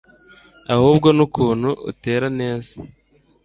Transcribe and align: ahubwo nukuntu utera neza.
ahubwo 0.73 1.07
nukuntu 1.17 1.69
utera 1.91 2.27
neza. 2.39 2.73